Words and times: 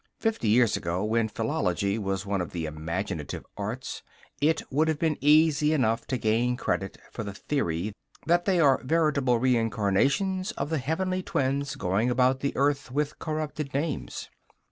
Fifty 0.19 0.47
years 0.49 0.75
ago, 0.75 1.03
when 1.03 1.27
philology 1.27 1.99
was 1.99 2.25
one 2.25 2.41
of 2.41 2.53
the 2.53 2.65
imaginative 2.65 3.45
arts, 3.55 4.01
it 4.41 4.63
would 4.71 4.87
have 4.87 4.97
been 4.97 5.15
easy 5.21 5.73
enough 5.73 6.07
to 6.07 6.17
gain 6.17 6.57
credit 6.57 6.97
for 7.11 7.23
the 7.23 7.35
theory 7.35 7.93
that 8.25 8.45
they 8.45 8.59
are 8.59 8.81
veritable 8.83 9.37
reincarnations 9.37 10.53
of 10.53 10.71
the 10.71 10.79
Heavenly 10.79 11.21
Twins 11.21 11.75
going 11.75 12.09
about 12.09 12.39
the 12.39 12.53
earth 12.57 12.89
with 12.91 13.19
corrupted 13.19 13.75
names. 13.75 14.27